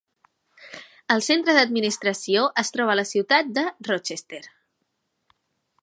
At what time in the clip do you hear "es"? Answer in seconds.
2.63-2.75